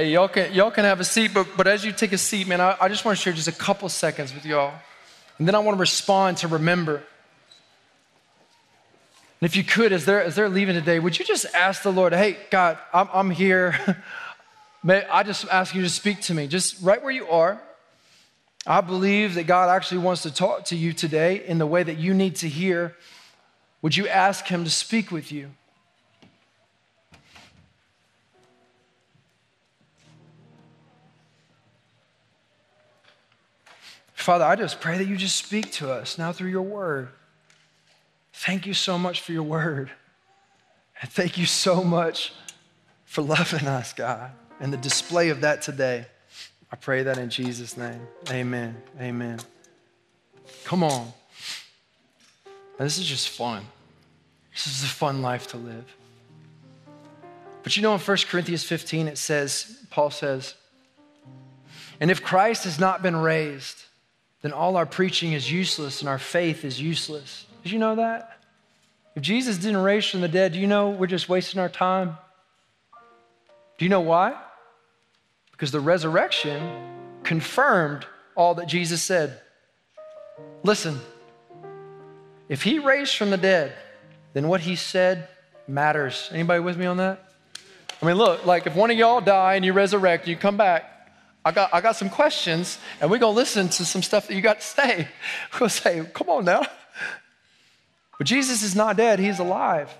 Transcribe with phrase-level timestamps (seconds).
[0.00, 2.48] Hey, y'all can, y'all can have a seat, but, but as you take a seat,
[2.48, 4.72] man, I, I just want to share just a couple seconds with y'all.
[5.36, 6.94] And then I want to respond to remember.
[6.94, 7.02] And
[9.42, 12.14] if you could, as they're, as they're leaving today, would you just ask the Lord,
[12.14, 14.02] hey, God, I'm, I'm here.
[14.82, 17.60] May I just ask you to speak to me, just right where you are.
[18.66, 21.98] I believe that God actually wants to talk to you today in the way that
[21.98, 22.96] you need to hear.
[23.82, 25.50] Would you ask Him to speak with you?
[34.20, 37.08] Father, I just pray that you just speak to us now through your word.
[38.34, 39.90] Thank you so much for your word.
[41.00, 42.34] And thank you so much
[43.06, 46.06] for loving us, God, and the display of that today.
[46.70, 48.00] I pray that in Jesus' name.
[48.30, 48.76] Amen.
[49.00, 49.40] Amen.
[50.64, 51.12] Come on.
[52.46, 53.64] Now, this is just fun.
[54.52, 55.96] This is a fun life to live.
[57.62, 60.54] But you know, in 1 Corinthians 15, it says, Paul says,
[62.00, 63.84] and if Christ has not been raised,
[64.42, 67.46] then all our preaching is useless and our faith is useless.
[67.62, 68.38] Did you know that?
[69.14, 72.16] If Jesus didn't raise from the dead, do you know we're just wasting our time?
[73.76, 74.34] Do you know why?
[75.52, 76.60] Because the resurrection
[77.22, 79.40] confirmed all that Jesus said.
[80.62, 81.00] Listen,
[82.48, 83.74] if he raised from the dead,
[84.32, 85.28] then what he said
[85.66, 86.30] matters.
[86.32, 87.32] Anybody with me on that?
[88.02, 90.99] I mean, look, like if one of y'all die and you resurrect, you come back,
[91.44, 94.34] I got, I got some questions, and we're going to listen to some stuff that
[94.34, 95.08] you got to say.
[95.60, 96.66] We'll say, come on now.
[98.18, 99.90] But Jesus is not dead, he's alive.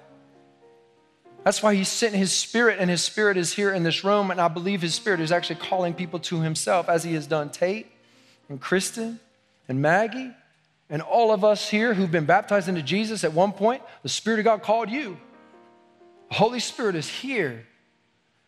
[1.44, 4.30] That's why he sent his spirit, and his spirit is here in this room.
[4.30, 7.50] And I believe his spirit is actually calling people to himself, as he has done
[7.50, 7.86] Tate
[8.50, 9.18] and Kristen
[9.68, 10.32] and Maggie
[10.90, 13.82] and all of us here who've been baptized into Jesus at one point.
[14.02, 15.16] The Spirit of God called you.
[16.28, 17.50] The Holy Spirit is here,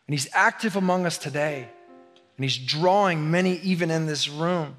[0.07, 1.69] and he's active among us today.
[2.37, 4.75] And he's drawing many even in this room.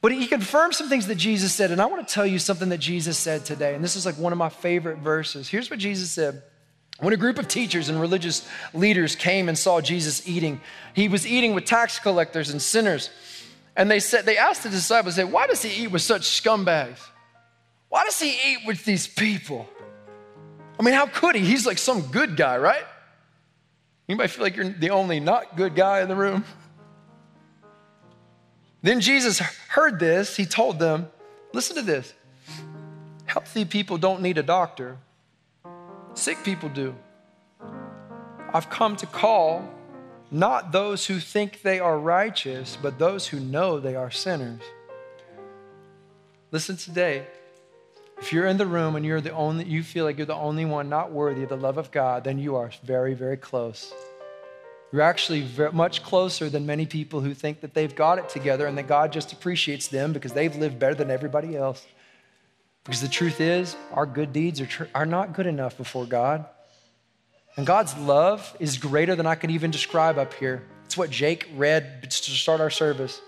[0.00, 1.70] But he confirms some things that Jesus said.
[1.70, 3.74] And I want to tell you something that Jesus said today.
[3.74, 5.48] And this is like one of my favorite verses.
[5.48, 6.42] Here's what Jesus said.
[6.98, 10.60] When a group of teachers and religious leaders came and saw Jesus eating,
[10.94, 13.10] he was eating with tax collectors and sinners.
[13.76, 16.22] And they said, they asked the disciples, they said, why does he eat with such
[16.22, 17.00] scumbags?
[17.88, 19.68] Why does he eat with these people?
[20.78, 21.44] I mean, how could he?
[21.44, 22.84] He's like some good guy, right?
[24.12, 26.44] Anybody feel like you're the only not good guy in the room?
[28.82, 30.36] Then Jesus heard this.
[30.36, 31.08] He told them,
[31.54, 32.12] listen to this.
[33.24, 34.98] Healthy people don't need a doctor,
[36.12, 36.94] sick people do.
[38.52, 39.66] I've come to call
[40.30, 44.60] not those who think they are righteous, but those who know they are sinners.
[46.50, 47.26] Listen today.
[48.22, 50.64] If you're in the room and you're the only, you feel like you're the only
[50.64, 53.92] one not worthy of the love of God, then you are very, very close.
[54.92, 58.68] You're actually very, much closer than many people who think that they've got it together
[58.68, 61.84] and that God just appreciates them because they've lived better than everybody else.
[62.84, 66.46] Because the truth is, our good deeds are, tr- are not good enough before God.
[67.56, 70.62] And God's love is greater than I can even describe up here.
[70.84, 73.20] It's what Jake read to start our service.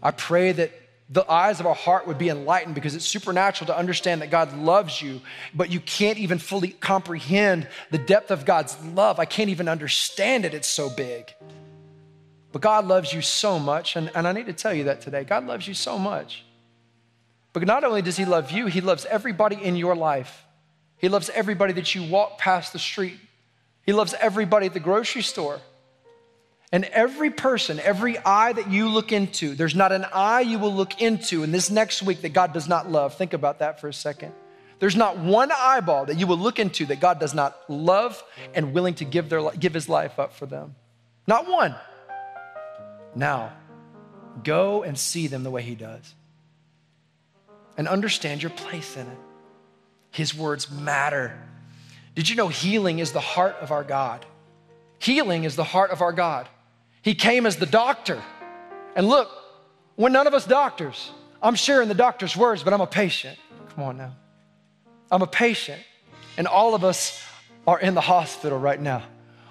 [0.00, 0.70] I pray that
[1.10, 4.56] the eyes of our heart would be enlightened because it's supernatural to understand that God
[4.56, 5.22] loves you,
[5.54, 9.18] but you can't even fully comprehend the depth of God's love.
[9.18, 11.32] I can't even understand it, it's so big.
[12.52, 15.24] But God loves you so much, and, and I need to tell you that today.
[15.24, 16.44] God loves you so much.
[17.54, 20.44] But not only does He love you, He loves everybody in your life.
[20.98, 23.18] He loves everybody that you walk past the street,
[23.82, 25.60] He loves everybody at the grocery store.
[26.70, 30.74] And every person, every eye that you look into, there's not an eye you will
[30.74, 33.14] look into in this next week that God does not love.
[33.14, 34.32] Think about that for a second.
[34.78, 38.22] There's not one eyeball that you will look into that God does not love
[38.54, 40.74] and willing to give, their, give his life up for them.
[41.26, 41.74] Not one.
[43.14, 43.54] Now,
[44.44, 46.14] go and see them the way he does.
[47.76, 49.18] And understand your place in it.
[50.10, 51.38] His words matter.
[52.14, 54.26] Did you know healing is the heart of our God?
[54.98, 56.48] Healing is the heart of our God.
[57.02, 58.22] He came as the doctor.
[58.94, 59.30] And look,
[59.96, 61.10] we're none of us doctors.
[61.40, 63.38] I'm sharing the doctor's words, but I'm a patient.
[63.74, 64.12] Come on now.
[65.10, 65.80] I'm a patient.
[66.36, 67.22] And all of us
[67.66, 69.02] are in the hospital right now.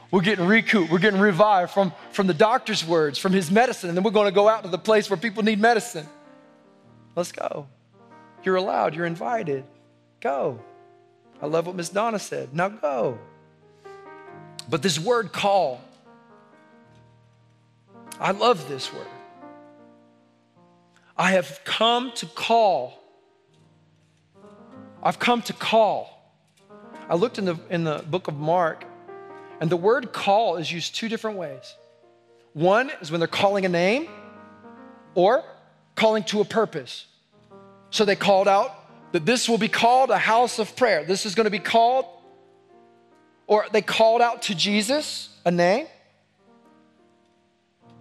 [0.10, 3.98] We're getting recouped, we're getting revived from, from the doctor's words, from his medicine, and
[3.98, 6.08] then we're going to go out to the place where people need medicine.
[7.16, 7.68] Let's go.
[8.44, 9.66] You're allowed, you're invited.
[10.22, 10.60] Go.
[11.42, 12.54] I love what Miss Donna said.
[12.54, 13.20] Now go.
[14.70, 15.82] But this word call,
[18.20, 19.08] I love this word.
[21.16, 22.94] I have come to call.
[25.02, 26.14] I've come to call.
[27.10, 28.86] I looked in the, in the book of Mark,
[29.62, 31.76] and the word call is used two different ways.
[32.54, 34.08] One is when they're calling a name
[35.16, 35.44] or
[35.96, 37.06] calling to a purpose.
[37.92, 38.74] So they called out
[39.14, 41.06] that this will be called a house of prayer.
[41.06, 42.06] This is going to be called,
[43.46, 45.88] or they called out to Jesus a name.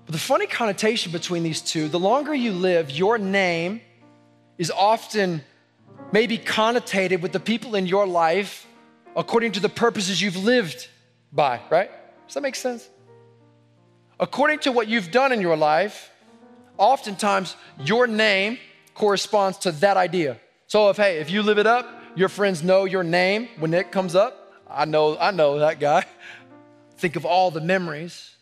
[0.06, 3.80] But the funny connotation between these two, the longer you live, your name
[4.56, 5.42] is often
[6.12, 8.66] maybe connotated with the people in your life
[9.16, 10.88] according to the purposes you've lived
[11.32, 11.90] by, right?
[12.26, 12.88] Does that make sense?
[14.20, 16.10] According to what you've done in your life,
[16.78, 18.58] oftentimes your name
[18.94, 20.38] corresponds to that idea.
[20.68, 23.90] So if hey, if you live it up, your friends know your name when it
[23.90, 24.52] comes up.
[24.70, 26.04] I know, I know that guy.
[26.96, 28.35] Think of all the memories.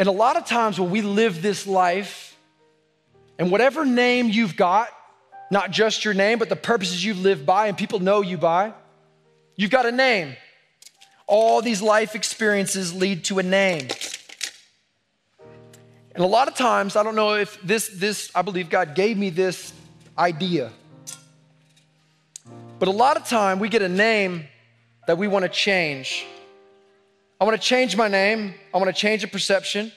[0.00, 2.34] And a lot of times when we live this life,
[3.38, 4.88] and whatever name you've got,
[5.50, 8.72] not just your name, but the purposes you live by and people know you by,
[9.56, 10.36] you've got a name.
[11.26, 13.88] All these life experiences lead to a name.
[16.14, 19.18] And a lot of times, I don't know if this, this, I believe God gave
[19.18, 19.70] me this
[20.16, 20.70] idea.
[22.78, 24.48] But a lot of time we get a name
[25.06, 26.24] that we want to change.
[27.40, 28.54] I want to change my name.
[28.74, 29.92] I want to change a perception.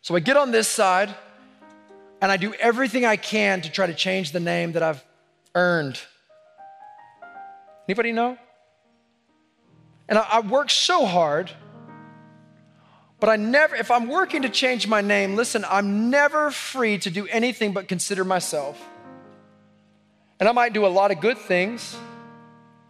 [0.00, 1.14] So I get on this side
[2.20, 5.04] and I do everything I can to try to change the name that I've
[5.54, 6.00] earned.
[7.88, 8.38] Anybody know?
[10.08, 11.50] And I, I work so hard
[13.22, 17.08] but I never, if I'm working to change my name, listen, I'm never free to
[17.08, 18.84] do anything but consider myself.
[20.40, 21.96] And I might do a lot of good things,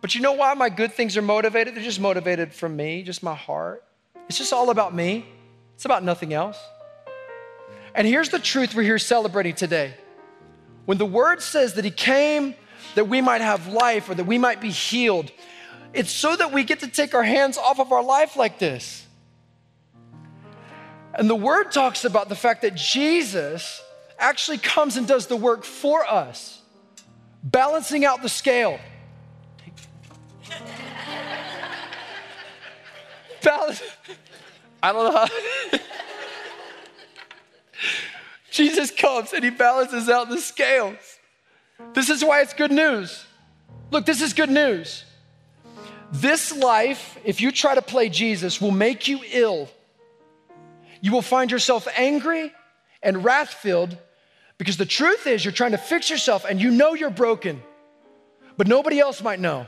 [0.02, 1.74] but you know why my good things are motivated?
[1.74, 3.84] They're just motivated from me, just my heart.
[4.28, 5.24] It's just all about me,
[5.74, 6.58] it's about nothing else.
[7.94, 9.94] And here's the truth we're here celebrating today.
[10.86, 12.54] When the word says that he came
[12.96, 15.30] that we might have life or that we might be healed,
[15.92, 19.06] it's so that we get to take our hands off of our life like this.
[21.14, 23.82] And the word talks about the fact that Jesus
[24.18, 26.60] actually comes and does the work for us,
[27.44, 28.80] balancing out the scale.
[33.56, 33.82] Balance.
[34.82, 35.78] I don't know how.
[38.50, 40.98] Jesus comes and he balances out the scales.
[41.94, 43.24] This is why it's good news.
[43.90, 45.04] Look, this is good news.
[46.12, 49.68] This life, if you try to play Jesus, will make you ill
[51.02, 52.54] you will find yourself angry
[53.02, 53.98] and wrath filled
[54.56, 57.60] because the truth is you're trying to fix yourself and you know you're broken,
[58.56, 59.66] but nobody else might know.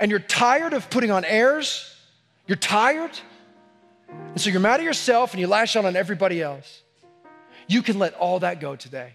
[0.00, 1.93] And you're tired of putting on airs,
[2.46, 3.18] you're tired,
[4.08, 6.82] and so you're mad at yourself and you lash out on everybody else.
[7.66, 9.14] You can let all that go today.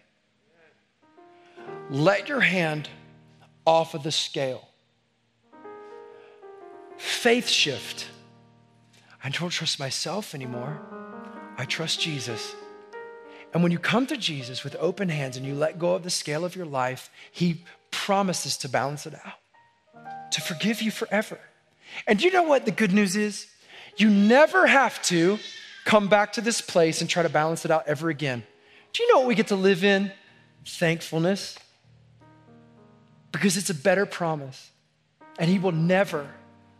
[1.89, 2.89] Let your hand
[3.65, 4.67] off of the scale.
[6.97, 8.07] Faith shift.
[9.23, 10.81] I don't trust myself anymore.
[11.57, 12.55] I trust Jesus.
[13.53, 16.09] And when you come to Jesus with open hands and you let go of the
[16.09, 21.39] scale of your life, He promises to balance it out, to forgive you forever.
[22.07, 23.47] And you know what the good news is?
[23.97, 25.39] You never have to
[25.85, 28.43] come back to this place and try to balance it out ever again.
[28.93, 30.11] Do you know what we get to live in?
[30.65, 31.57] Thankfulness.
[33.31, 34.71] Because it's a better promise.
[35.37, 36.29] And He will never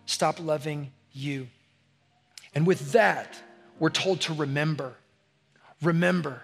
[0.06, 1.48] stop loving you.
[2.56, 3.40] And with that,
[3.80, 4.96] we're told to remember.
[5.82, 6.42] Remember.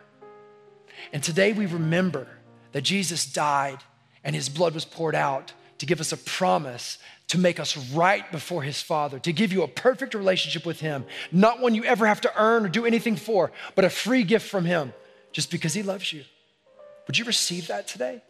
[1.11, 2.27] And today we remember
[2.71, 3.79] that Jesus died
[4.23, 8.31] and his blood was poured out to give us a promise to make us right
[8.31, 12.05] before his Father, to give you a perfect relationship with him, not one you ever
[12.05, 14.93] have to earn or do anything for, but a free gift from him
[15.31, 16.23] just because he loves you.
[17.07, 18.21] Would you receive that today?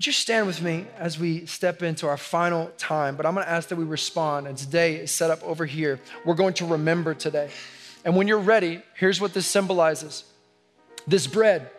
[0.00, 3.16] Would you stand with me as we step into our final time?
[3.16, 4.46] But I'm to ask that we respond.
[4.46, 6.00] And today is set up over here.
[6.24, 7.50] We're going to remember today.
[8.02, 10.24] And when you're ready, here's what this symbolizes
[11.06, 11.70] this bread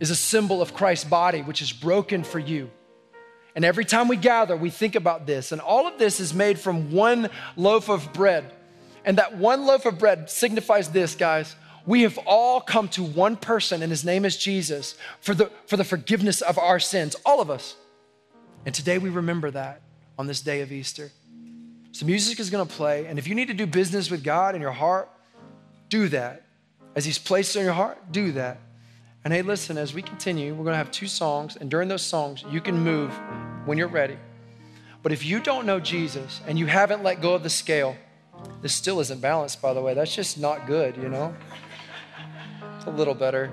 [0.00, 2.70] is a symbol of Christ's body, which is broken for you.
[3.54, 5.52] And every time we gather, we think about this.
[5.52, 8.52] And all of this is made from one loaf of bread.
[9.04, 13.36] And that one loaf of bread signifies this, guys we have all come to one
[13.36, 17.40] person, and his name is Jesus, for the, for the forgiveness of our sins, all
[17.40, 17.76] of us.
[18.66, 19.80] And today we remember that
[20.18, 21.10] on this day of Easter.
[21.92, 24.60] So, music is gonna play, and if you need to do business with God in
[24.60, 25.10] your heart,
[25.88, 26.44] do that.
[26.94, 28.60] As He's placed in your heart, do that.
[29.24, 31.56] And hey, listen, as we continue, we're going to have two songs.
[31.56, 33.12] And during those songs, you can move
[33.66, 34.16] when you're ready.
[35.02, 37.96] But if you don't know Jesus and you haven't let go of the scale,
[38.62, 39.92] this still isn't balanced, by the way.
[39.92, 41.34] That's just not good, you know?
[42.76, 43.50] It's a little better.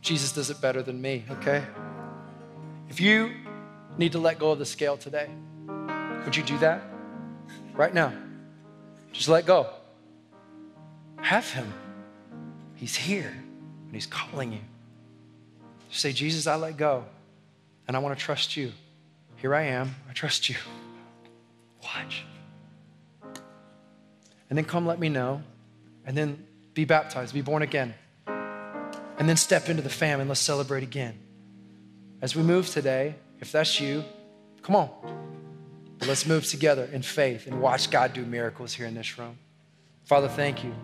[0.00, 1.64] Jesus does it better than me, okay?
[2.88, 3.34] If you
[3.98, 5.28] need to let go of the scale today,
[6.24, 6.82] would you do that?
[7.74, 8.12] Right now.
[9.12, 9.68] Just let go.
[11.20, 11.72] Have Him.
[12.74, 13.32] He's here
[13.96, 14.60] He's calling you.
[15.90, 17.06] Say, Jesus, I let go
[17.88, 18.72] and I want to trust you.
[19.36, 19.94] Here I am.
[20.08, 20.56] I trust you.
[21.82, 22.24] Watch.
[24.50, 25.42] And then come let me know.
[26.04, 27.94] And then be baptized, be born again.
[28.26, 31.18] And then step into the family and let's celebrate again.
[32.20, 34.04] As we move today, if that's you,
[34.60, 34.90] come on.
[35.98, 39.38] But let's move together in faith and watch God do miracles here in this room.
[40.04, 40.74] Father, thank you.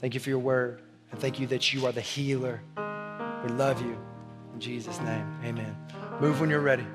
[0.00, 0.82] Thank you for your word.
[1.10, 2.62] And thank you that you are the healer.
[3.44, 3.98] We love you.
[4.54, 5.76] In Jesus' name, amen.
[6.20, 6.86] Move when you're ready.